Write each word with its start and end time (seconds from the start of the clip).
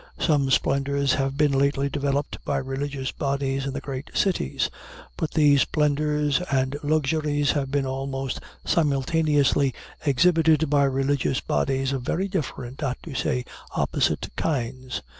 Some 0.17 0.49
splendors 0.49 1.13
have 1.13 1.37
been 1.37 1.51
lately 1.51 1.87
developed 1.87 2.43
by 2.43 2.57
religious 2.57 3.11
bodies 3.11 3.67
in 3.67 3.73
the 3.73 3.79
great 3.79 4.09
cities; 4.15 4.67
but 5.15 5.29
these 5.35 5.61
splendors 5.61 6.41
and 6.49 6.75
luxuries 6.81 7.51
have 7.51 7.69
been 7.69 7.85
almost 7.85 8.39
simultaneously 8.65 9.75
exhibited 10.03 10.71
by 10.71 10.85
religious 10.85 11.39
bodies 11.39 11.93
of 11.93 12.01
very 12.01 12.27
different, 12.27 12.81
not 12.81 12.97
to 13.03 13.13
say 13.13 13.45
opposite, 13.75 14.27
kinds. 14.35 15.03